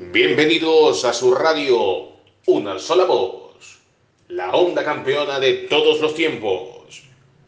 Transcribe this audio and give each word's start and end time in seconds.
Bienvenidos 0.00 1.04
a 1.04 1.12
su 1.12 1.34
radio, 1.34 2.12
una 2.46 2.78
sola 2.78 3.04
voz, 3.04 3.80
la 4.28 4.52
onda 4.52 4.84
campeona 4.84 5.40
de 5.40 5.54
todos 5.68 6.00
los 6.00 6.14
tiempos. 6.14 7.02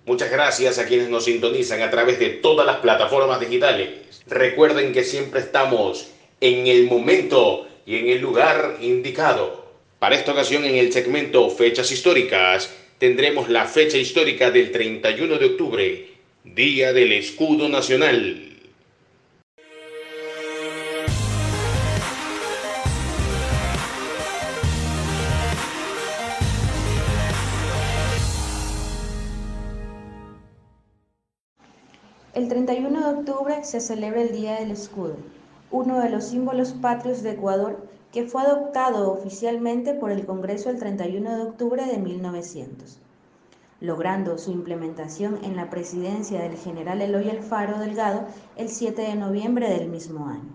Muchas 0.05 0.33
gracias 0.33 0.77
a 0.81 0.87
quienes 0.87 1.09
nos 1.09 1.27
sintonizan 1.27 1.81
a 1.81 1.91
través 1.91 2.19
de 2.19 2.31
todas 2.31 2.67
las 2.67 2.79
plataformas 2.79 3.39
digitales. 3.39 3.91
Recuerden 4.27 4.93
que 4.93 5.05
siempre 5.05 5.41
estamos 5.41 6.09
en 6.41 6.67
el 6.67 6.87
momento 6.87 7.69
y 7.87 7.99
en 7.99 8.09
el 8.09 8.21
lugar 8.21 8.79
indicado. 8.81 9.71
Para 10.01 10.17
esta 10.17 10.33
ocasión 10.33 10.65
en 10.65 10.75
el 10.75 10.93
segmento 10.93 11.51
Fechas 11.51 11.93
Históricas 11.93 12.75
tendremos 12.99 13.49
la 13.49 13.67
fecha 13.67 13.97
histórica 13.97 14.51
del 14.51 14.73
31 14.73 15.39
de 15.39 15.47
octubre, 15.47 16.09
Día 16.43 16.93
del 16.93 17.13
Escudo 17.13 17.69
Nacional. 17.69 18.50
31 32.51 32.99
de 32.99 33.21
octubre 33.21 33.63
se 33.63 33.81
celebra 33.81 34.23
el 34.23 34.33
Día 34.33 34.57
del 34.57 34.73
Escudo, 34.73 35.15
uno 35.71 36.01
de 36.01 36.11
los 36.11 36.25
símbolos 36.25 36.73
patrios 36.73 37.23
de 37.23 37.31
Ecuador 37.31 37.87
que 38.11 38.25
fue 38.25 38.43
adoptado 38.43 39.13
oficialmente 39.13 39.95
por 39.95 40.11
el 40.11 40.27
Congreso 40.27 40.69
el 40.69 40.81
31 40.81 41.37
de 41.37 41.43
octubre 41.43 41.87
de 41.87 41.99
1900, 41.99 42.99
logrando 43.81 44.37
su 44.37 44.51
implementación 44.51 45.39
en 45.45 45.55
la 45.55 45.71
presidencia 45.71 46.43
del 46.43 46.57
general 46.57 47.01
Eloy 47.01 47.31
Alfaro 47.31 47.79
Delgado 47.79 48.25
el 48.57 48.69
7 48.69 49.01
de 49.01 49.15
noviembre 49.15 49.71
del 49.71 49.89
mismo 49.89 50.27
año. 50.27 50.51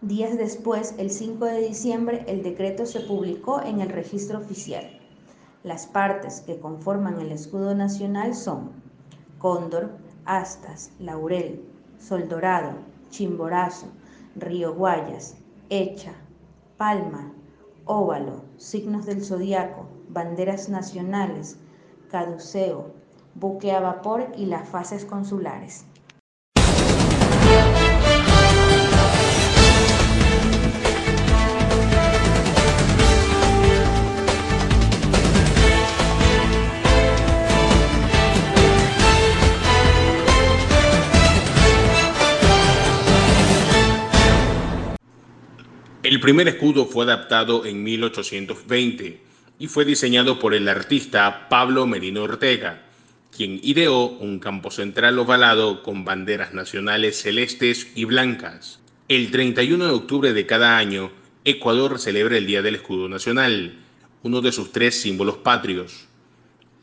Días 0.00 0.38
después, 0.38 0.94
el 0.96 1.10
5 1.10 1.44
de 1.44 1.60
diciembre, 1.60 2.24
el 2.26 2.42
decreto 2.42 2.86
se 2.86 3.00
publicó 3.00 3.60
en 3.60 3.82
el 3.82 3.90
registro 3.90 4.38
oficial. 4.38 4.98
Las 5.62 5.86
partes 5.86 6.40
que 6.40 6.58
conforman 6.58 7.20
el 7.20 7.32
escudo 7.32 7.74
nacional 7.74 8.34
son 8.34 8.70
cóndor, 9.38 9.90
astas, 10.24 10.92
laurel, 10.98 11.64
sol 11.98 12.28
dorado, 12.28 12.72
chimborazo, 13.10 13.86
río 14.36 14.74
Guayas, 14.74 15.36
hecha, 15.68 16.12
palma, 16.76 17.32
óvalo, 17.84 18.44
signos 18.56 19.06
del 19.06 19.24
zodiaco, 19.24 19.86
banderas 20.08 20.68
nacionales, 20.68 21.58
caduceo, 22.10 22.92
buque 23.34 23.72
a 23.72 23.80
vapor 23.80 24.28
y 24.36 24.46
las 24.46 24.68
fases 24.68 25.04
consulares. 25.04 25.84
El 46.20 46.24
primer 46.24 46.48
escudo 46.48 46.84
fue 46.84 47.04
adaptado 47.04 47.64
en 47.64 47.82
1820 47.82 49.20
y 49.58 49.68
fue 49.68 49.86
diseñado 49.86 50.38
por 50.38 50.52
el 50.52 50.68
artista 50.68 51.48
Pablo 51.48 51.86
Merino 51.86 52.24
Ortega, 52.24 52.82
quien 53.34 53.58
ideó 53.62 54.04
un 54.04 54.38
campo 54.38 54.70
central 54.70 55.18
ovalado 55.18 55.82
con 55.82 56.04
banderas 56.04 56.52
nacionales 56.52 57.22
celestes 57.22 57.90
y 57.94 58.04
blancas. 58.04 58.80
El 59.08 59.30
31 59.30 59.86
de 59.86 59.92
octubre 59.92 60.32
de 60.34 60.44
cada 60.44 60.76
año, 60.76 61.10
Ecuador 61.46 61.98
celebra 61.98 62.36
el 62.36 62.46
Día 62.46 62.60
del 62.60 62.74
Escudo 62.74 63.08
Nacional, 63.08 63.78
uno 64.22 64.42
de 64.42 64.52
sus 64.52 64.72
tres 64.72 65.00
símbolos 65.00 65.38
patrios. 65.38 66.06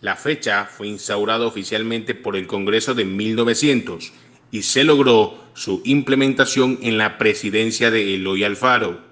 La 0.02 0.15
fecha 0.15 0.65
fue 0.65 0.87
instaurada 0.87 1.45
oficialmente 1.45 2.15
por 2.15 2.36
el 2.36 2.48
Congreso 2.48 2.95
de 2.95 3.05
1900 3.05 4.14
y 4.49 4.64
se 4.64 4.83
logró 4.83 5.37
su 5.54 5.83
implementación 5.86 6.80
en 6.81 6.98
la 6.98 7.19
presidencia 7.19 7.92
de 7.92 8.15
Eloy 8.15 8.43
Alfaro 8.43 9.05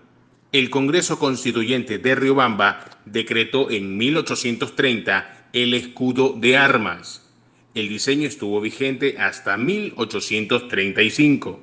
el 0.60 0.70
Congreso 0.70 1.20
Constituyente 1.20 1.98
de 1.98 2.16
Riobamba 2.16 2.86
decretó 3.04 3.70
en 3.70 3.98
1830 3.98 5.50
el 5.52 5.74
escudo 5.74 6.34
de 6.38 6.56
armas. 6.56 7.30
El 7.74 7.90
diseño 7.90 8.26
estuvo 8.26 8.62
vigente 8.62 9.18
hasta 9.20 9.58
1835, 9.58 11.60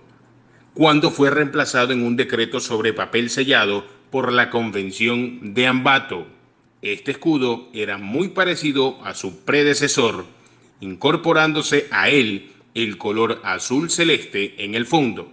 cuando 0.74 1.10
fue 1.10 1.30
reemplazado 1.30 1.94
en 1.94 2.02
un 2.02 2.16
decreto 2.16 2.60
sobre 2.60 2.92
papel 2.92 3.30
sellado 3.30 3.86
por 4.10 4.30
la 4.30 4.50
Convención 4.50 5.54
de 5.54 5.66
Ambato. 5.66 6.26
Este 6.82 7.12
escudo 7.12 7.70
era 7.72 7.96
muy 7.96 8.28
parecido 8.28 9.02
a 9.04 9.14
su 9.14 9.42
predecesor, 9.46 10.26
incorporándose 10.80 11.86
a 11.92 12.10
él 12.10 12.50
el 12.74 12.98
color 12.98 13.40
azul 13.42 13.88
celeste 13.88 14.62
en 14.62 14.74
el 14.74 14.84
fondo. 14.84 15.32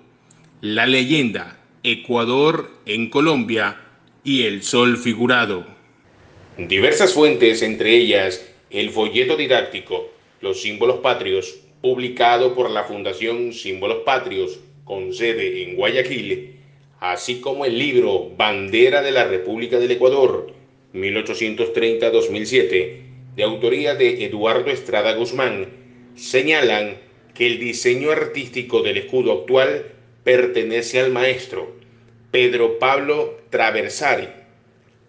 La 0.62 0.86
leyenda 0.86 1.59
Ecuador 1.84 2.70
en 2.86 3.10
Colombia 3.10 3.80
y 4.26 4.44
el 4.44 4.64
Sol 4.64 4.98
figurado. 4.98 5.66
Diversas 6.58 7.14
fuentes, 7.14 7.62
entre 7.62 7.96
ellas 7.96 8.46
el 8.70 8.90
folleto 8.90 9.38
didáctico 9.38 10.10
Los 10.42 10.62
símbolos 10.62 11.00
patrios, 11.00 11.62
publicado 11.82 12.54
por 12.54 12.70
la 12.70 12.84
Fundación 12.84 13.54
Símbolos 13.54 14.00
Patrios, 14.06 14.60
con 14.84 15.14
sede 15.14 15.64
en 15.64 15.78
Guayaquil, 15.78 16.58
así 17.00 17.40
como 17.40 17.64
el 17.64 17.80
libro 17.80 18.30
Bandera 18.36 19.02
de 19.02 19.12
la 19.12 19.24
República 19.24 19.80
del 19.80 19.92
Ecuador, 19.92 20.52
1830-2007, 20.94 22.98
de 23.38 23.44
autoría 23.44 23.96
de 23.96 24.26
Eduardo 24.26 24.70
Estrada 24.70 25.14
Guzmán, 25.14 25.70
señalan 26.16 26.98
que 27.34 27.48
el 27.48 27.58
diseño 27.58 28.12
artístico 28.12 28.82
del 28.82 28.98
escudo 28.98 29.32
actual 29.32 29.86
pertenece 30.24 31.00
al 31.00 31.12
maestro 31.12 31.76
Pedro 32.32 32.80
Pablo 32.80 33.40
Traversari, 33.50 34.30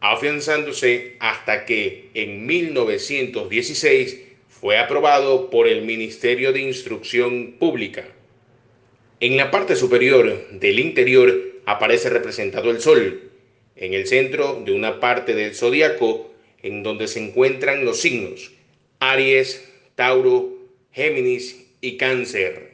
afianzándose 0.00 1.16
hasta 1.20 1.66
que 1.66 2.10
en 2.14 2.46
1916 2.46 4.20
fue 4.48 4.78
aprobado 4.78 5.50
por 5.50 5.68
el 5.68 5.82
Ministerio 5.82 6.52
de 6.52 6.60
Instrucción 6.60 7.52
Pública. 7.58 8.04
En 9.20 9.36
la 9.36 9.50
parte 9.50 9.76
superior 9.76 10.48
del 10.50 10.78
interior 10.78 11.34
aparece 11.66 12.08
representado 12.08 12.70
el 12.70 12.80
Sol, 12.80 13.30
en 13.76 13.94
el 13.94 14.06
centro 14.06 14.62
de 14.64 14.72
una 14.72 15.00
parte 15.00 15.34
del 15.34 15.54
zodiaco 15.54 16.30
en 16.62 16.82
donde 16.82 17.08
se 17.08 17.20
encuentran 17.20 17.84
los 17.84 18.00
signos 18.00 18.52
Aries, 18.98 19.66
Tauro, 19.94 20.50
Géminis 20.92 21.66
y 21.80 21.96
Cáncer. 21.96 22.69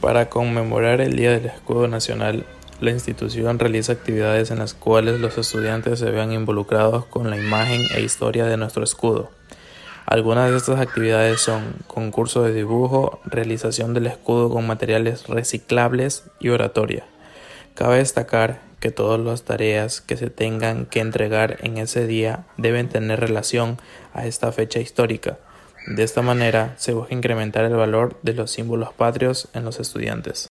Para 0.00 0.30
conmemorar 0.30 1.02
el 1.02 1.14
Día 1.14 1.32
del 1.32 1.44
Escudo 1.44 1.86
Nacional, 1.86 2.46
la 2.80 2.90
institución 2.90 3.58
realiza 3.58 3.92
actividades 3.92 4.50
en 4.50 4.58
las 4.58 4.72
cuales 4.72 5.20
los 5.20 5.36
estudiantes 5.36 5.98
se 5.98 6.10
vean 6.10 6.32
involucrados 6.32 7.04
con 7.04 7.28
la 7.28 7.36
imagen 7.36 7.82
e 7.94 8.00
historia 8.00 8.46
de 8.46 8.56
nuestro 8.56 8.82
escudo. 8.82 9.30
Algunas 10.06 10.50
de 10.50 10.56
estas 10.56 10.80
actividades 10.80 11.42
son 11.42 11.74
concurso 11.86 12.42
de 12.42 12.54
dibujo, 12.54 13.20
realización 13.26 13.92
del 13.92 14.06
escudo 14.06 14.48
con 14.48 14.66
materiales 14.66 15.28
reciclables 15.28 16.24
y 16.40 16.48
oratoria. 16.48 17.04
Cabe 17.74 17.98
destacar 17.98 18.62
que 18.80 18.90
todas 18.90 19.20
las 19.20 19.42
tareas 19.42 20.00
que 20.00 20.16
se 20.16 20.30
tengan 20.30 20.86
que 20.86 21.00
entregar 21.00 21.58
en 21.60 21.76
ese 21.76 22.06
día 22.06 22.46
deben 22.56 22.88
tener 22.88 23.20
relación 23.20 23.76
a 24.14 24.24
esta 24.24 24.50
fecha 24.50 24.80
histórica. 24.80 25.36
De 25.86 26.02
esta 26.02 26.22
manera 26.22 26.74
se 26.76 26.92
busca 26.92 27.14
incrementar 27.14 27.64
el 27.64 27.74
valor 27.74 28.18
de 28.22 28.34
los 28.34 28.50
símbolos 28.50 28.92
patrios 28.92 29.48
en 29.54 29.64
los 29.64 29.80
estudiantes. 29.80 30.49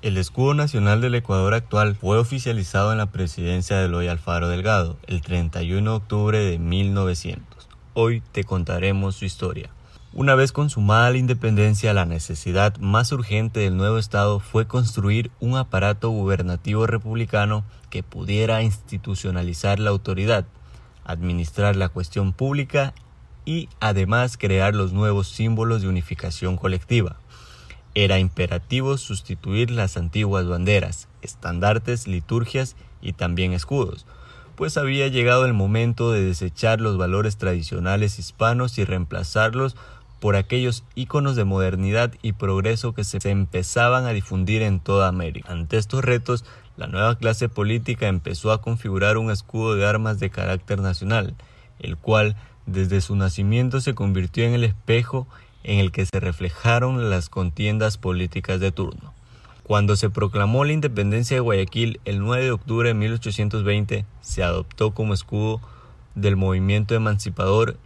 El 0.00 0.16
escudo 0.16 0.54
nacional 0.54 1.00
del 1.00 1.16
Ecuador 1.16 1.54
actual 1.54 1.96
fue 1.96 2.18
oficializado 2.18 2.92
en 2.92 2.98
la 2.98 3.10
presidencia 3.10 3.78
de 3.78 3.86
Eloy 3.86 4.06
Alfaro 4.06 4.48
Delgado 4.48 4.96
el 5.08 5.22
31 5.22 5.90
de 5.90 5.96
octubre 5.96 6.38
de 6.38 6.60
1900. 6.60 7.68
Hoy 7.94 8.22
te 8.30 8.44
contaremos 8.44 9.16
su 9.16 9.24
historia. 9.24 9.70
Una 10.12 10.36
vez 10.36 10.52
consumada 10.52 11.10
la 11.10 11.18
independencia, 11.18 11.92
la 11.94 12.04
necesidad 12.04 12.76
más 12.76 13.10
urgente 13.10 13.58
del 13.58 13.76
nuevo 13.76 13.98
Estado 13.98 14.38
fue 14.38 14.68
construir 14.68 15.32
un 15.40 15.56
aparato 15.56 16.10
gubernativo 16.10 16.86
republicano 16.86 17.64
que 17.90 18.04
pudiera 18.04 18.62
institucionalizar 18.62 19.80
la 19.80 19.90
autoridad, 19.90 20.46
administrar 21.02 21.74
la 21.74 21.88
cuestión 21.88 22.32
pública 22.32 22.94
y 23.44 23.68
además 23.80 24.36
crear 24.38 24.76
los 24.76 24.92
nuevos 24.92 25.26
símbolos 25.26 25.82
de 25.82 25.88
unificación 25.88 26.56
colectiva. 26.56 27.16
Era 27.94 28.18
imperativo 28.18 28.96
sustituir 28.98 29.70
las 29.70 29.96
antiguas 29.96 30.46
banderas, 30.46 31.08
estandartes, 31.22 32.06
liturgias 32.06 32.76
y 33.00 33.12
también 33.12 33.52
escudos, 33.52 34.06
pues 34.56 34.76
había 34.76 35.08
llegado 35.08 35.46
el 35.46 35.54
momento 35.54 36.12
de 36.12 36.24
desechar 36.24 36.80
los 36.80 36.96
valores 36.96 37.36
tradicionales 37.36 38.18
hispanos 38.18 38.78
y 38.78 38.84
reemplazarlos 38.84 39.76
por 40.20 40.36
aquellos 40.36 40.84
íconos 40.94 41.36
de 41.36 41.44
modernidad 41.44 42.12
y 42.22 42.32
progreso 42.32 42.92
que 42.92 43.04
se 43.04 43.18
empezaban 43.30 44.06
a 44.06 44.12
difundir 44.12 44.62
en 44.62 44.80
toda 44.80 45.08
América. 45.08 45.52
Ante 45.52 45.76
estos 45.76 46.04
retos, 46.04 46.44
la 46.76 46.86
nueva 46.86 47.16
clase 47.16 47.48
política 47.48 48.08
empezó 48.08 48.52
a 48.52 48.60
configurar 48.60 49.16
un 49.16 49.30
escudo 49.30 49.76
de 49.76 49.86
armas 49.86 50.18
de 50.18 50.30
carácter 50.30 50.80
nacional, 50.80 51.34
el 51.78 51.96
cual 51.96 52.36
desde 52.66 53.00
su 53.00 53.16
nacimiento 53.16 53.80
se 53.80 53.94
convirtió 53.94 54.44
en 54.44 54.54
el 54.54 54.64
espejo 54.64 55.26
en 55.68 55.80
el 55.80 55.92
que 55.92 56.06
se 56.06 56.18
reflejaron 56.18 57.10
las 57.10 57.28
contiendas 57.28 57.98
políticas 57.98 58.58
de 58.58 58.72
turno. 58.72 59.12
Cuando 59.64 59.96
se 59.96 60.08
proclamó 60.08 60.64
la 60.64 60.72
independencia 60.72 61.36
de 61.36 61.42
Guayaquil 61.42 62.00
el 62.06 62.20
9 62.20 62.44
de 62.44 62.50
octubre 62.52 62.88
de 62.88 62.94
1820, 62.94 64.06
se 64.22 64.42
adoptó 64.42 64.92
como 64.92 65.12
escudo 65.12 65.60
del 66.14 66.36
movimiento 66.36 66.94
emancipador 66.94 67.76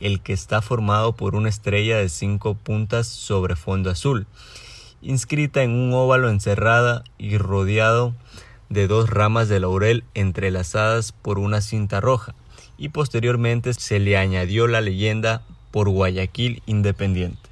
el 0.00 0.20
que 0.20 0.34
está 0.34 0.60
formado 0.60 1.14
por 1.16 1.34
una 1.34 1.48
estrella 1.48 1.96
de 1.96 2.10
cinco 2.10 2.56
puntas 2.56 3.06
sobre 3.06 3.56
fondo 3.56 3.88
azul, 3.88 4.26
inscrita 5.00 5.62
en 5.62 5.70
un 5.70 5.94
óvalo 5.94 6.28
encerrada 6.28 7.04
y 7.16 7.38
rodeado 7.38 8.14
de 8.68 8.86
dos 8.86 9.08
ramas 9.08 9.48
de 9.48 9.60
laurel 9.60 10.04
entrelazadas 10.12 11.12
por 11.12 11.38
una 11.38 11.62
cinta 11.62 12.02
roja, 12.02 12.34
y 12.76 12.90
posteriormente 12.90 13.72
se 13.72 13.98
le 13.98 14.18
añadió 14.18 14.66
la 14.66 14.82
leyenda 14.82 15.40
por 15.70 15.88
Guayaquil 15.88 16.62
Independiente. 16.66 17.50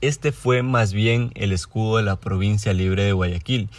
Este 0.00 0.32
fue 0.32 0.62
más 0.62 0.92
bien 0.92 1.30
el 1.34 1.52
escudo 1.52 1.96
de 1.96 2.02
la 2.02 2.16
provincia 2.16 2.72
libre 2.72 3.04
de 3.04 3.12
Guayaquil. 3.12 3.70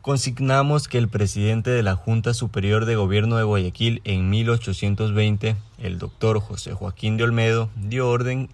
Consignamos 0.00 0.88
que 0.88 0.98
el 0.98 1.08
presidente 1.08 1.70
de 1.70 1.82
la 1.82 1.94
Junta 1.94 2.34
Superior 2.34 2.86
de 2.86 2.96
Gobierno 2.96 3.36
de 3.36 3.44
Guayaquil 3.44 4.00
en 4.04 4.30
1820, 4.30 5.56
el 5.78 5.98
doctor 5.98 6.40
José 6.40 6.72
Joaquín 6.72 7.16
de 7.16 7.24
Olmedo, 7.24 7.70
dio 7.76 8.08
orden 8.08 8.48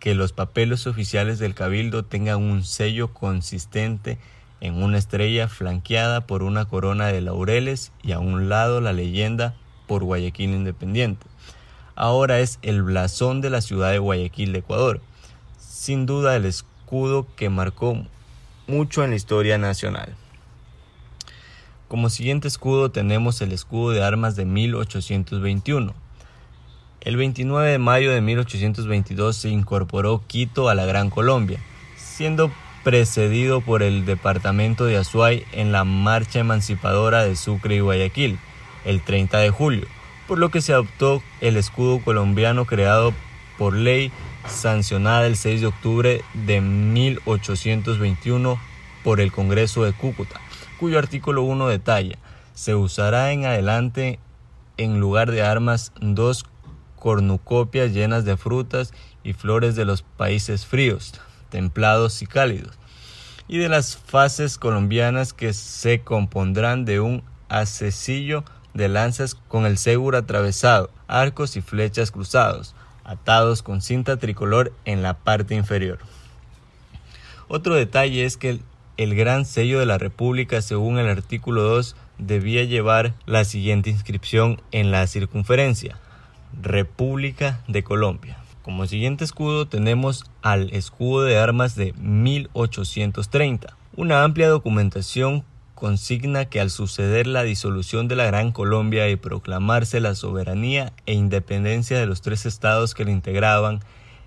que 0.00 0.14
los 0.14 0.32
papeles 0.32 0.86
oficiales 0.86 1.38
del 1.38 1.54
cabildo 1.54 2.04
tengan 2.04 2.42
un 2.42 2.64
sello 2.64 3.12
consistente 3.12 4.18
en 4.60 4.82
una 4.82 4.98
estrella 4.98 5.48
flanqueada 5.48 6.26
por 6.26 6.42
una 6.42 6.64
corona 6.64 7.08
de 7.08 7.20
laureles 7.20 7.92
y 8.02 8.12
a 8.12 8.18
un 8.18 8.48
lado 8.48 8.80
la 8.80 8.92
leyenda 8.92 9.54
por 9.86 10.02
Guayaquil 10.02 10.50
Independiente 10.50 11.26
ahora 11.96 12.40
es 12.40 12.58
el 12.62 12.82
blasón 12.82 13.40
de 13.40 13.50
la 13.50 13.60
ciudad 13.60 13.90
de 13.90 13.98
Guayaquil 13.98 14.52
de 14.52 14.60
Ecuador. 14.60 15.00
Sin 15.58 16.06
duda 16.06 16.36
el 16.36 16.44
escudo 16.44 17.26
que 17.36 17.50
marcó 17.50 17.96
mucho 18.66 19.04
en 19.04 19.10
la 19.10 19.16
historia 19.16 19.58
nacional. 19.58 20.14
Como 21.88 22.10
siguiente 22.10 22.48
escudo 22.48 22.90
tenemos 22.90 23.40
el 23.40 23.52
escudo 23.52 23.90
de 23.90 24.02
armas 24.02 24.36
de 24.36 24.44
1821. 24.44 25.94
El 27.02 27.16
29 27.16 27.70
de 27.70 27.78
mayo 27.78 28.12
de 28.12 28.22
1822 28.22 29.36
se 29.36 29.50
incorporó 29.50 30.22
Quito 30.26 30.70
a 30.70 30.74
la 30.74 30.86
Gran 30.86 31.10
Colombia, 31.10 31.60
siendo 31.96 32.50
precedido 32.82 33.60
por 33.60 33.82
el 33.82 34.06
departamento 34.06 34.86
de 34.86 34.96
Azuay 34.96 35.44
en 35.52 35.70
la 35.70 35.84
marcha 35.84 36.40
emancipadora 36.40 37.24
de 37.24 37.36
Sucre 37.36 37.76
y 37.76 37.80
Guayaquil, 37.80 38.38
el 38.86 39.02
30 39.02 39.38
de 39.38 39.50
julio 39.50 39.86
por 40.26 40.38
lo 40.38 40.50
que 40.50 40.60
se 40.60 40.72
adoptó 40.72 41.22
el 41.40 41.56
escudo 41.56 42.00
colombiano 42.00 42.64
creado 42.64 43.12
por 43.58 43.74
ley 43.74 44.10
sancionada 44.46 45.26
el 45.26 45.36
6 45.36 45.60
de 45.60 45.66
octubre 45.66 46.24
de 46.34 46.60
1821 46.60 48.58
por 49.02 49.20
el 49.20 49.32
Congreso 49.32 49.84
de 49.84 49.92
Cúcuta, 49.92 50.40
cuyo 50.78 50.98
artículo 50.98 51.42
1 51.42 51.68
detalla, 51.68 52.18
se 52.54 52.74
usará 52.74 53.32
en 53.32 53.44
adelante 53.44 54.18
en 54.76 55.00
lugar 55.00 55.30
de 55.30 55.42
armas 55.42 55.92
dos 56.00 56.46
cornucopias 56.96 57.92
llenas 57.92 58.24
de 58.24 58.36
frutas 58.36 58.92
y 59.22 59.34
flores 59.34 59.76
de 59.76 59.84
los 59.84 60.02
países 60.02 60.66
fríos, 60.66 61.14
templados 61.50 62.22
y 62.22 62.26
cálidos, 62.26 62.78
y 63.46 63.58
de 63.58 63.68
las 63.68 63.96
fases 63.96 64.56
colombianas 64.56 65.32
que 65.32 65.52
se 65.52 66.00
compondrán 66.00 66.84
de 66.84 67.00
un 67.00 67.22
acecillo 67.48 68.44
de 68.74 68.88
lanzas 68.88 69.34
con 69.34 69.64
el 69.64 69.78
seguro 69.78 70.18
atravesado, 70.18 70.90
arcos 71.06 71.56
y 71.56 71.62
flechas 71.62 72.10
cruzados, 72.10 72.74
atados 73.04 73.62
con 73.62 73.80
cinta 73.80 74.16
tricolor 74.16 74.72
en 74.84 75.02
la 75.02 75.14
parte 75.14 75.54
inferior. 75.54 75.98
Otro 77.48 77.74
detalle 77.74 78.24
es 78.24 78.36
que 78.36 78.60
el, 78.96 79.14
gran 79.14 79.44
sello 79.44 79.78
de 79.78 79.86
la 79.86 79.98
República, 79.98 80.62
según 80.62 80.98
el 80.98 81.08
artículo 81.08 81.62
2, 81.62 81.94
debía 82.18 82.64
llevar 82.64 83.14
la 83.26 83.44
siguiente 83.44 83.90
inscripción 83.90 84.60
en 84.72 84.90
la 84.90 85.06
circunferencia, 85.06 85.98
República 86.60 87.60
de 87.68 87.84
Colombia. 87.84 88.38
Como 88.62 88.86
siguiente 88.86 89.24
escudo 89.24 89.66
tenemos 89.66 90.24
al 90.40 90.72
escudo 90.72 91.24
de 91.24 91.36
armas 91.38 91.74
de 91.76 91.92
1830, 91.98 93.76
una 93.94 94.24
amplia 94.24 94.48
documentación 94.48 95.44
consigna 95.84 96.46
que 96.46 96.62
al 96.62 96.70
suceder 96.70 97.26
la 97.26 97.42
disolución 97.42 98.08
de 98.08 98.16
la 98.16 98.24
Gran 98.24 98.52
Colombia 98.52 99.10
y 99.10 99.16
proclamarse 99.16 100.00
la 100.00 100.14
soberanía 100.14 100.94
e 101.04 101.12
independencia 101.12 101.98
de 101.98 102.06
los 102.06 102.22
tres 102.22 102.46
estados 102.46 102.94
que 102.94 103.04
la 103.04 103.10
integraban, 103.10 103.80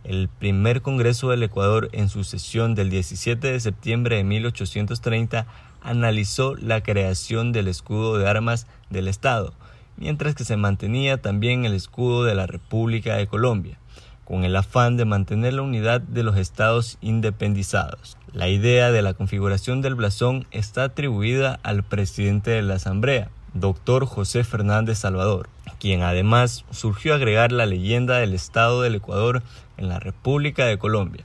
el 0.04 0.28
primer 0.28 0.84
Congreso 0.84 1.32
del 1.32 1.42
Ecuador 1.42 1.90
en 1.94 2.10
su 2.10 2.24
sesión 2.24 2.76
del 2.76 2.92
17 2.92 3.52
de 3.52 3.60
septiembre 3.60 4.18
de 4.18 4.24
1830 4.24 5.48
analizó 5.82 6.54
la 6.54 6.84
creación 6.84 7.52
del 7.54 7.70
escudo 7.70 8.20
de 8.20 8.30
armas 8.30 8.68
del 8.92 9.08
Estado, 9.08 9.52
mientras 9.96 10.36
que 10.36 10.46
se 10.46 10.58
mantenía 10.58 11.24
también 11.24 11.66
el 11.66 11.74
escudo 11.74 12.24
de 12.24 12.36
la 12.36 12.46
República 12.46 13.16
de 13.16 13.26
Colombia 13.26 13.80
con 14.28 14.44
el 14.44 14.58
afán 14.58 14.98
de 14.98 15.06
mantener 15.06 15.54
la 15.54 15.62
unidad 15.62 16.02
de 16.02 16.22
los 16.22 16.36
estados 16.36 16.98
independizados. 17.00 18.18
La 18.34 18.50
idea 18.50 18.92
de 18.92 19.02
la 19.02 19.14
configuración 19.14 19.82
del 19.82 19.96
blasón 19.96 20.46
está 20.52 20.84
atribuida 20.84 21.62
al 21.64 21.84
presidente 21.84 22.52
de 22.52 22.62
la 22.62 22.74
Asamblea, 22.74 23.30
doctor 23.54 24.06
José 24.06 24.44
Fernández 24.44 24.98
Salvador, 24.98 25.48
quien 25.80 26.02
además 26.02 26.66
surgió 26.72 27.14
agregar 27.14 27.54
la 27.54 27.66
leyenda 27.66 28.18
del 28.18 28.34
Estado 28.34 28.82
del 28.82 28.96
Ecuador 28.96 29.44
en 29.78 29.88
la 29.88 30.02
República 30.02 30.66
de 30.66 30.78
Colombia, 30.78 31.24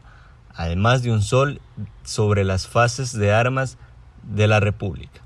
además 0.55 1.03
de 1.03 1.11
un 1.11 1.23
sol 1.23 1.61
sobre 2.05 2.45
las 2.45 2.69
fases 2.69 3.13
de 3.13 3.33
armas 3.33 3.79
de 4.23 4.47
la 4.47 4.61
República. 4.61 5.21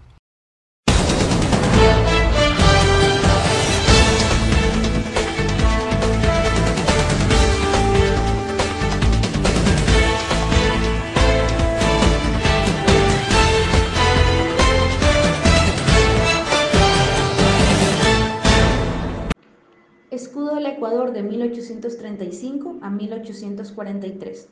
Ecuador 20.77 21.13
de 21.13 21.23
1835 21.23 22.77
a 22.81 22.91
1843. 22.91 24.49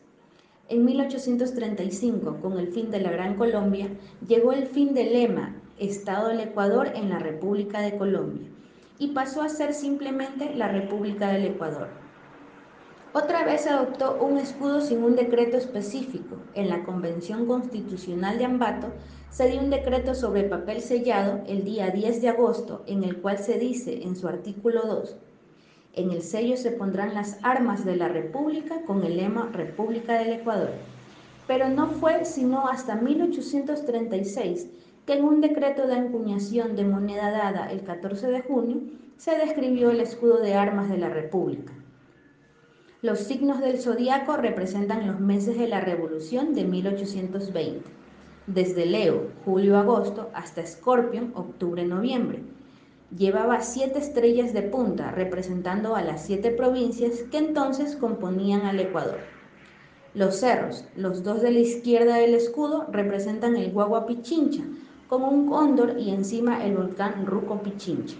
En 0.68 0.84
1835, 0.84 2.38
con 2.42 2.58
el 2.58 2.68
fin 2.68 2.90
de 2.90 3.00
la 3.00 3.10
Gran 3.10 3.36
Colombia, 3.36 3.88
llegó 4.26 4.52
el 4.52 4.66
fin 4.66 4.94
del 4.94 5.12
lema 5.12 5.54
Estado 5.78 6.28
del 6.28 6.40
Ecuador 6.40 6.90
en 6.94 7.10
la 7.10 7.18
República 7.18 7.80
de 7.80 7.96
Colombia 7.96 8.48
y 8.98 9.08
pasó 9.08 9.42
a 9.42 9.48
ser 9.48 9.74
simplemente 9.74 10.54
la 10.54 10.68
República 10.68 11.28
del 11.28 11.44
Ecuador. 11.44 11.88
Otra 13.12 13.44
vez 13.44 13.66
adoptó 13.66 14.18
un 14.20 14.38
escudo 14.38 14.80
sin 14.80 15.04
un 15.04 15.14
decreto 15.14 15.56
específico. 15.56 16.36
En 16.54 16.68
la 16.68 16.84
Convención 16.84 17.46
Constitucional 17.46 18.38
de 18.38 18.46
Ambato 18.46 18.88
se 19.30 19.48
dio 19.48 19.60
un 19.60 19.70
decreto 19.70 20.14
sobre 20.14 20.44
papel 20.44 20.80
sellado 20.80 21.42
el 21.46 21.64
día 21.64 21.90
10 21.90 22.22
de 22.22 22.28
agosto 22.30 22.82
en 22.86 23.04
el 23.04 23.20
cual 23.20 23.38
se 23.38 23.58
dice 23.58 24.02
en 24.02 24.16
su 24.16 24.26
artículo 24.26 24.82
2 24.82 25.16
en 25.96 26.10
el 26.10 26.22
sello 26.22 26.56
se 26.56 26.72
pondrán 26.72 27.14
las 27.14 27.38
armas 27.42 27.84
de 27.84 27.96
la 27.96 28.08
República 28.08 28.82
con 28.86 29.04
el 29.04 29.16
lema 29.16 29.50
República 29.52 30.14
del 30.14 30.32
Ecuador. 30.32 30.72
Pero 31.46 31.68
no 31.68 31.88
fue 31.88 32.24
sino 32.24 32.68
hasta 32.68 32.96
1836 32.96 34.68
que 35.06 35.12
en 35.14 35.24
un 35.24 35.40
decreto 35.40 35.86
de 35.86 35.96
encuñación 35.96 36.74
de 36.76 36.84
moneda 36.84 37.30
dada 37.30 37.70
el 37.70 37.82
14 37.82 38.28
de 38.28 38.40
junio 38.40 38.80
se 39.16 39.36
describió 39.36 39.90
el 39.90 40.00
escudo 40.00 40.38
de 40.38 40.54
armas 40.54 40.88
de 40.88 40.98
la 40.98 41.10
República. 41.10 41.72
Los 43.02 43.20
signos 43.20 43.60
del 43.60 43.78
zodiaco 43.78 44.36
representan 44.36 45.06
los 45.06 45.20
meses 45.20 45.58
de 45.58 45.68
la 45.68 45.80
Revolución 45.80 46.54
de 46.54 46.64
1820, 46.64 47.82
desde 48.46 48.86
Leo, 48.86 49.28
julio-agosto, 49.44 50.30
hasta 50.32 50.62
Escorpio, 50.62 51.28
octubre-noviembre 51.34 52.42
llevaba 53.16 53.60
siete 53.60 53.98
estrellas 53.98 54.52
de 54.52 54.62
punta 54.62 55.10
representando 55.10 55.96
a 55.96 56.02
las 56.02 56.24
siete 56.24 56.50
provincias 56.50 57.22
que 57.30 57.38
entonces 57.38 57.96
componían 57.96 58.62
al 58.62 58.80
Ecuador. 58.80 59.18
Los 60.14 60.36
cerros, 60.36 60.84
los 60.96 61.24
dos 61.24 61.42
de 61.42 61.50
la 61.50 61.58
izquierda 61.58 62.16
del 62.16 62.34
escudo, 62.34 62.86
representan 62.90 63.56
el 63.56 63.72
Guagua 63.72 64.06
Pichincha, 64.06 64.62
con 65.08 65.22
un 65.22 65.48
cóndor 65.48 65.96
y 65.98 66.10
encima 66.10 66.64
el 66.64 66.76
volcán 66.76 67.26
Ruco 67.26 67.60
Pichincha. 67.62 68.16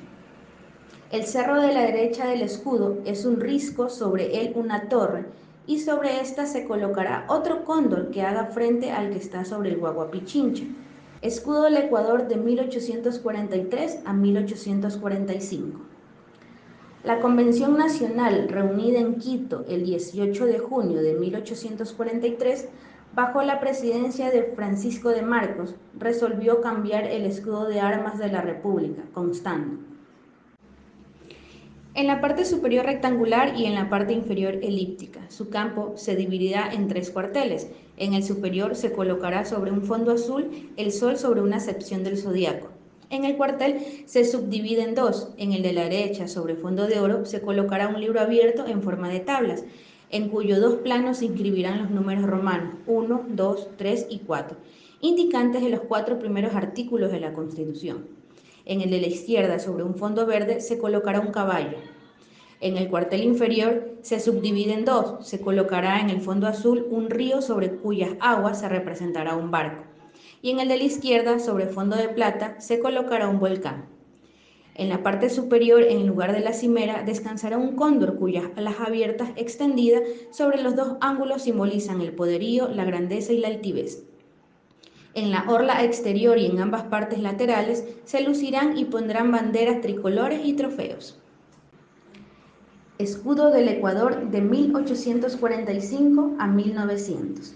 El 1.13 1.25
cerro 1.25 1.61
de 1.61 1.73
la 1.73 1.83
derecha 1.83 2.27
del 2.27 2.43
escudo 2.43 2.99
es 3.05 3.25
un 3.25 3.39
risco, 3.39 3.89
sobre 3.89 4.41
él 4.41 4.53
una 4.57 4.89
torre, 4.89 5.27
y 5.67 5.79
sobre 5.79 6.21
esta 6.21 6.47
se 6.47 6.67
colocará 6.67 7.25
otro 7.29 7.65
cóndor 7.65 8.11
que 8.11 8.23
haga 8.23 8.47
frente 8.47 8.91
al 8.91 9.11
que 9.11 9.19
está 9.19 9.45
sobre 9.45 9.71
el 9.71 9.79
Guagua 9.79 10.11
Pichincha. 10.11 10.65
Escudo 11.25 11.63
del 11.63 11.79
Ecuador 11.79 12.29
de 12.29 12.37
1843 12.37 14.01
a 14.05 14.13
1845. 14.13 15.81
La 17.03 17.21
Convención 17.21 17.79
Nacional, 17.79 18.47
reunida 18.51 18.99
en 18.99 19.15
Quito 19.15 19.65
el 19.67 19.87
18 19.87 20.45
de 20.45 20.59
junio 20.59 21.01
de 21.01 21.15
1843, 21.15 22.69
bajo 23.15 23.41
la 23.41 23.59
presidencia 23.59 24.31
de 24.31 24.53
Francisco 24.55 25.09
de 25.09 25.23
Marcos, 25.23 25.75
resolvió 25.99 26.61
cambiar 26.61 27.07
el 27.07 27.25
escudo 27.25 27.65
de 27.69 27.81
armas 27.81 28.19
de 28.19 28.29
la 28.29 28.43
República, 28.43 29.01
constando. 29.15 29.79
En 31.97 32.09
la 32.09 32.21
parte 32.21 32.45
superior 32.45 32.87
rectangular 32.87 33.57
y 33.57 33.67
en 33.67 33.77
la 33.77 33.89
parte 33.89 34.13
inferior 34.13 34.55
elíptica. 34.63 35.21
Su 35.31 35.49
campo 35.49 35.93
se 35.95 36.17
dividirá 36.17 36.73
en 36.73 36.89
tres 36.89 37.09
cuarteles. 37.09 37.71
En 37.97 38.15
el 38.15 38.25
superior 38.25 38.75
se 38.75 38.91
colocará 38.91 39.45
sobre 39.45 39.71
un 39.71 39.83
fondo 39.83 40.11
azul 40.11 40.73
el 40.77 40.91
sol 40.91 41.17
sobre 41.17 41.41
una 41.41 41.61
sección 41.61 42.03
del 42.03 42.19
zodiaco. 42.19 42.71
En 43.11 43.25
el 43.25 43.37
cuartel 43.37 43.79
se 44.07 44.25
subdivide 44.25 44.83
en 44.83 44.97
dos. 44.97 45.29
En 45.37 45.53
el 45.53 45.63
de 45.63 45.73
la 45.73 45.85
derecha, 45.85 46.27
sobre 46.27 46.57
fondo 46.57 46.89
de 46.89 46.99
oro, 46.99 47.27
se 47.27 47.41
colocará 47.41 47.87
un 47.87 48.01
libro 48.01 48.21
abierto 48.21 48.67
en 48.67 48.83
forma 48.83 49.09
de 49.09 49.21
tablas, 49.21 49.63
en 50.11 50.31
cuyos 50.31 50.61
dos 50.61 50.77
planos 50.77 51.19
se 51.19 51.27
inscribirán 51.27 51.81
los 51.81 51.91
números 51.91 52.25
romanos 52.25 52.75
1, 52.89 53.27
2, 53.29 53.69
3 53.77 54.07
y 54.11 54.19
4, 54.19 54.57
indicantes 55.01 55.63
de 55.63 55.71
los 55.71 55.81
cuatro 55.83 56.19
primeros 56.19 56.57
artículos 56.57 57.13
de 57.13 57.21
la 57.21 57.33
Constitución. 57.33 58.24
En 58.65 58.81
el 58.81 58.91
de 58.91 59.01
la 59.01 59.07
izquierda, 59.07 59.59
sobre 59.59 59.85
un 59.85 59.95
fondo 59.95 60.27
verde, 60.27 60.61
se 60.61 60.79
colocará 60.79 61.21
un 61.21 61.33
caballo. 61.33 61.79
En 62.61 62.77
el 62.77 62.89
cuartel 62.89 63.23
inferior 63.23 63.97
se 64.03 64.21
subdivide 64.21 64.73
en 64.73 64.85
dos. 64.85 65.27
Se 65.27 65.41
colocará 65.41 66.01
en 66.01 66.11
el 66.11 66.21
fondo 66.21 66.47
azul 66.47 66.87
un 66.91 67.11
río 67.11 67.43
sobre 67.43 67.77
cuyas 67.77 68.13
aguas 68.21 68.61
se 68.61 68.69
representará 68.69 69.37
un 69.37 69.51
barco 69.51 69.85
y 70.45 70.51
en 70.51 70.61
el 70.61 70.69
de 70.69 70.77
la 70.77 70.85
izquierda, 70.85 71.39
sobre 71.39 71.69
fondo 71.69 71.97
de 71.97 72.11
plata, 72.11 72.61
se 72.61 72.79
colocará 72.79 73.29
un 73.29 73.41
volcán. 73.41 73.87
En 74.75 74.91
la 74.91 75.03
parte 75.03 75.31
superior, 75.31 75.83
en 75.83 76.07
lugar 76.07 76.35
de 76.35 76.41
la 76.41 76.53
cimera, 76.53 77.03
descansará 77.03 77.57
un 77.57 77.77
cóndor 77.77 78.19
cuyas 78.19 78.45
alas 78.55 78.75
abiertas 78.79 79.31
extendidas 79.37 80.03
sobre 80.31 80.61
los 80.61 80.77
dos 80.77 80.99
ángulos 81.01 81.45
simbolizan 81.45 82.03
el 82.03 82.13
poderío, 82.13 82.69
la 82.69 82.85
grandeza 82.85 83.33
y 83.33 83.39
la 83.39 83.49
altivez. 83.49 84.05
En 85.17 85.31
la 85.31 85.45
orla 85.49 85.85
exterior 85.85 86.39
y 86.39 86.47
en 86.47 86.59
ambas 86.59 86.83
partes 86.85 87.21
laterales 87.21 87.85
se 88.05 88.21
lucirán 88.23 88.77
y 88.77 88.87
pondrán 88.87 89.31
banderas 89.31 89.81
tricolores 89.81 90.41
y 90.45 90.55
trofeos. 90.55 91.21
Escudo 92.99 93.51
del 93.51 93.69
Ecuador 93.69 94.31
de 94.33 94.41
1845 94.41 96.35
a 96.41 96.49
1900. 96.49 97.55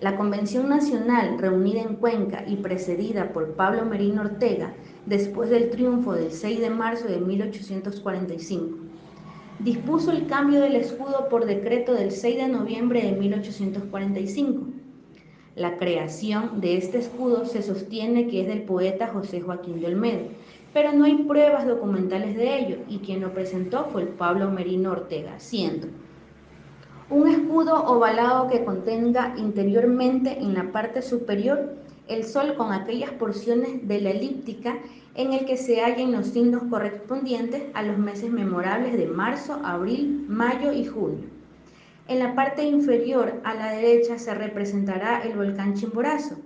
La 0.00 0.16
Convención 0.16 0.70
Nacional, 0.70 1.36
reunida 1.38 1.82
en 1.82 1.96
Cuenca 1.96 2.42
y 2.46 2.56
precedida 2.56 3.34
por 3.34 3.52
Pablo 3.52 3.84
Merino 3.84 4.22
Ortega, 4.22 4.72
después 5.04 5.50
del 5.50 5.68
triunfo 5.68 6.14
del 6.14 6.32
6 6.32 6.58
de 6.58 6.70
marzo 6.70 7.06
de 7.06 7.18
1845, 7.18 8.78
dispuso 9.58 10.10
el 10.10 10.26
cambio 10.26 10.60
del 10.60 10.76
escudo 10.76 11.28
por 11.28 11.44
decreto 11.44 11.92
del 11.92 12.12
6 12.12 12.36
de 12.36 12.48
noviembre 12.48 13.02
de 13.02 13.12
1845. 13.12 14.71
La 15.54 15.76
creación 15.76 16.60
de 16.60 16.78
este 16.78 16.98
escudo 16.98 17.44
se 17.44 17.62
sostiene 17.62 18.26
que 18.28 18.40
es 18.40 18.46
del 18.46 18.62
poeta 18.62 19.08
José 19.08 19.40
Joaquín 19.42 19.80
de 19.80 19.88
Olmedo, 19.88 20.28
pero 20.72 20.92
no 20.92 21.04
hay 21.04 21.24
pruebas 21.24 21.66
documentales 21.66 22.36
de 22.36 22.58
ello 22.58 22.76
y 22.88 23.00
quien 23.00 23.20
lo 23.20 23.34
presentó 23.34 23.84
fue 23.92 24.02
el 24.02 24.08
Pablo 24.08 24.50
Merino 24.50 24.92
Ortega, 24.92 25.38
siendo 25.38 25.88
un 27.10 27.28
escudo 27.28 27.84
ovalado 27.84 28.48
que 28.48 28.64
contenga 28.64 29.34
interiormente 29.36 30.38
en 30.38 30.54
la 30.54 30.72
parte 30.72 31.02
superior 31.02 31.74
el 32.08 32.24
sol 32.24 32.54
con 32.56 32.72
aquellas 32.72 33.10
porciones 33.10 33.86
de 33.86 34.00
la 34.00 34.10
elíptica 34.10 34.78
en 35.14 35.34
el 35.34 35.44
que 35.44 35.58
se 35.58 35.82
hallen 35.82 36.12
los 36.12 36.28
signos 36.28 36.62
correspondientes 36.70 37.64
a 37.74 37.82
los 37.82 37.98
meses 37.98 38.30
memorables 38.30 38.96
de 38.96 39.06
marzo, 39.06 39.60
abril, 39.62 40.24
mayo 40.28 40.72
y 40.72 40.86
junio. 40.86 41.41
En 42.08 42.18
la 42.18 42.34
parte 42.34 42.64
inferior 42.64 43.40
a 43.44 43.54
la 43.54 43.72
derecha 43.72 44.18
se 44.18 44.34
representará 44.34 45.22
el 45.22 45.36
volcán 45.36 45.74
Chimborazo, 45.74 46.36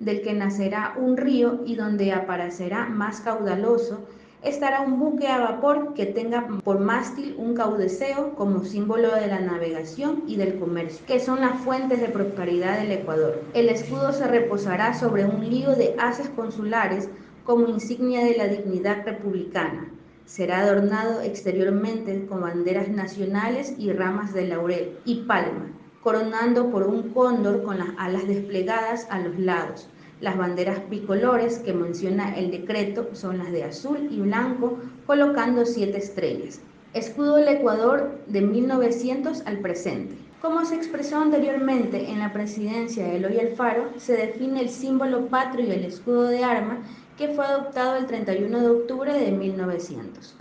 del 0.00 0.22
que 0.22 0.32
nacerá 0.32 0.94
un 0.96 1.16
río 1.16 1.60
y 1.66 1.76
donde 1.76 2.12
aparecerá 2.12 2.86
más 2.86 3.20
caudaloso 3.20 4.06
estará 4.42 4.80
un 4.80 4.98
buque 4.98 5.28
a 5.28 5.38
vapor 5.38 5.94
que 5.94 6.06
tenga 6.06 6.48
por 6.64 6.80
mástil 6.80 7.36
un 7.38 7.54
caudeceo 7.54 8.34
como 8.34 8.64
símbolo 8.64 9.14
de 9.14 9.28
la 9.28 9.38
navegación 9.38 10.24
y 10.26 10.36
del 10.36 10.58
comercio, 10.58 11.06
que 11.06 11.20
son 11.20 11.40
las 11.40 11.60
fuentes 11.60 12.00
de 12.00 12.08
prosperidad 12.08 12.78
del 12.78 12.90
Ecuador. 12.90 13.42
El 13.54 13.68
escudo 13.68 14.12
se 14.12 14.26
reposará 14.26 14.94
sobre 14.94 15.24
un 15.24 15.48
lío 15.48 15.76
de 15.76 15.94
haces 15.98 16.28
consulares 16.30 17.08
como 17.44 17.68
insignia 17.68 18.24
de 18.24 18.36
la 18.36 18.48
dignidad 18.48 19.04
republicana. 19.04 19.92
Será 20.24 20.60
adornado 20.60 21.20
exteriormente 21.20 22.26
con 22.26 22.42
banderas 22.42 22.88
nacionales 22.88 23.74
y 23.76 23.92
ramas 23.92 24.32
de 24.32 24.46
laurel 24.46 24.98
y 25.04 25.24
palma, 25.24 25.72
coronando 26.00 26.70
por 26.70 26.84
un 26.84 27.10
cóndor 27.10 27.62
con 27.62 27.78
las 27.78 27.90
alas 27.98 28.26
desplegadas 28.26 29.06
a 29.10 29.18
los 29.18 29.38
lados. 29.38 29.88
Las 30.20 30.38
banderas 30.38 30.88
bicolores 30.88 31.58
que 31.58 31.72
menciona 31.72 32.36
el 32.36 32.50
decreto 32.52 33.08
son 33.12 33.38
las 33.38 33.50
de 33.50 33.64
azul 33.64 34.08
y 34.10 34.20
blanco, 34.20 34.78
colocando 35.06 35.66
siete 35.66 35.98
estrellas. 35.98 36.60
Escudo 36.94 37.36
del 37.36 37.48
Ecuador 37.48 38.20
de 38.28 38.40
1900 38.42 39.42
al 39.46 39.58
presente. 39.58 40.14
Como 40.42 40.64
se 40.64 40.74
expresó 40.74 41.20
anteriormente 41.20 42.10
en 42.10 42.18
la 42.18 42.32
presidencia 42.32 43.04
de 43.04 43.18
Eloy 43.18 43.38
Alfaro, 43.38 43.90
se 43.96 44.14
define 44.14 44.62
el 44.62 44.70
símbolo 44.70 45.26
patrio 45.26 45.68
y 45.68 45.70
el 45.70 45.84
escudo 45.84 46.24
de 46.24 46.42
arma 46.42 46.78
que 47.16 47.28
fue 47.28 47.46
adoptado 47.46 47.94
el 47.94 48.06
31 48.06 48.58
de 48.58 48.68
octubre 48.68 49.12
de 49.12 49.30
1900. 49.30 50.34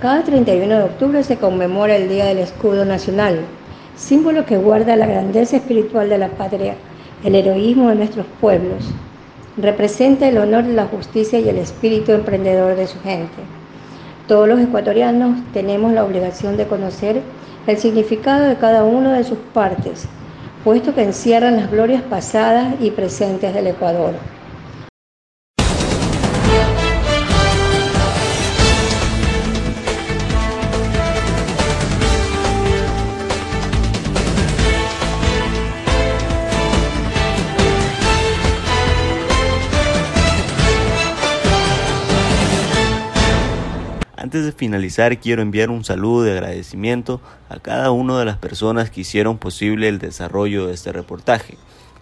Cada 0.00 0.24
31 0.24 0.78
de 0.78 0.82
octubre 0.82 1.22
se 1.22 1.36
conmemora 1.36 1.96
el 1.96 2.08
Día 2.08 2.24
del 2.24 2.38
Escudo 2.38 2.86
Nacional, 2.86 3.40
símbolo 3.96 4.46
que 4.46 4.56
guarda 4.56 4.96
la 4.96 5.06
grandeza 5.06 5.58
espiritual 5.58 6.08
de 6.08 6.16
la 6.16 6.30
patria 6.30 6.74
el 7.22 7.34
heroísmo 7.34 7.90
de 7.90 7.96
nuestros 7.96 8.24
pueblos, 8.40 8.82
representa 9.58 10.26
el 10.26 10.38
honor, 10.38 10.64
la 10.64 10.86
justicia 10.86 11.38
y 11.38 11.50
el 11.50 11.58
espíritu 11.58 12.12
emprendedor 12.12 12.76
de 12.76 12.86
su 12.86 12.98
gente. 13.00 13.42
Todos 14.26 14.48
los 14.48 14.58
ecuatorianos 14.58 15.38
tenemos 15.52 15.92
la 15.92 16.02
obligación 16.02 16.56
de 16.56 16.66
conocer 16.66 17.20
el 17.66 17.78
significado 17.78 18.46
de 18.46 18.56
cada 18.56 18.84
una 18.84 19.16
de 19.16 19.24
sus 19.24 19.38
partes, 19.38 20.08
puesto 20.62 20.94
que 20.94 21.02
encierran 21.02 21.56
las 21.56 21.70
glorias 21.70 22.02
pasadas 22.02 22.74
y 22.80 22.90
presentes 22.92 23.54
del 23.54 23.66
Ecuador. 23.66 24.35
Antes 44.36 44.52
de 44.52 44.58
finalizar 44.58 45.18
quiero 45.18 45.40
enviar 45.40 45.70
un 45.70 45.82
saludo 45.82 46.24
de 46.24 46.32
agradecimiento 46.32 47.22
a 47.48 47.58
cada 47.58 47.90
una 47.90 48.18
de 48.18 48.26
las 48.26 48.36
personas 48.36 48.90
que 48.90 49.00
hicieron 49.00 49.38
posible 49.38 49.88
el 49.88 49.98
desarrollo 49.98 50.66
de 50.66 50.74
este 50.74 50.92
reportaje, 50.92 51.56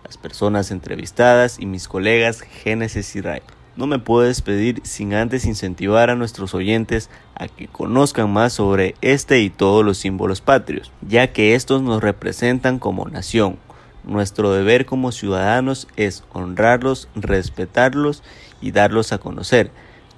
las 0.05 0.19
personas 0.19 0.73
entrevistadas 0.73 1.61
y 1.61 1.67
mis 1.67 1.87
colegas 1.87 2.41
Génesis 2.41 3.14
y 3.14 3.21
Ray. 3.21 3.43
No 3.76 3.87
me 3.87 4.00
puedo 4.00 4.26
despedir 4.26 4.81
sin 4.83 5.14
antes 5.14 5.45
incentivar 5.45 6.11
a 6.11 6.17
nuestros 6.17 6.55
oyentes 6.55 7.09
a 7.37 7.47
que 7.47 7.69
conozcan 7.69 8.33
más 8.33 8.55
sobre 8.55 8.97
este 9.00 9.41
y 9.41 9.49
todos 9.49 9.85
los 9.85 9.99
símbolos 9.99 10.41
patrios, 10.41 10.91
ya 11.03 11.33
que 11.33 11.55
estos 11.55 11.83
nos 11.83 12.03
representan 12.03 12.81
como 12.81 13.09
nación. 13.09 13.59
Nuestro 14.03 14.53
deber 14.53 14.87
como 14.87 15.12
ciudadanos 15.12 15.87
es 15.95 16.25
honrarlos, 16.33 17.09
respetarlos 17.14 18.25
y 18.61 18.73
darlos 18.73 19.12
a 19.12 19.19
conocer 19.19 19.71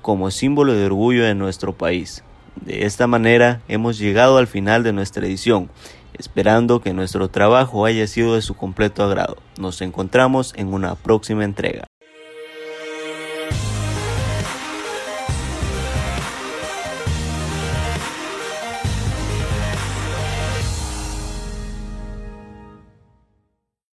como 0.07 0.31
símbolo 0.31 0.73
de 0.75 0.87
orgullo 0.87 1.25
de 1.25 1.35
nuestro 1.35 1.73
país. 1.73 2.23
De 2.65 2.85
esta 2.87 3.09
manera 3.09 3.63
hemos 3.67 3.99
llegado 3.99 4.39
al 4.39 4.47
final 4.47 4.85
de 4.85 4.93
nuestra 4.93 5.27
edición, 5.27 5.69
esperando 6.17 6.81
que 6.81 6.93
nuestro 6.93 7.27
trabajo 7.27 7.85
haya 7.85 8.07
sido 8.07 8.37
de 8.37 8.43
su 8.43 8.55
completo 8.55 9.03
agrado. 9.03 9.39
Nos 9.59 9.83
encontramos 9.83 10.55
en 10.57 10.73
una 10.73 10.95
próxima 10.95 11.43
entrega. 11.43 11.86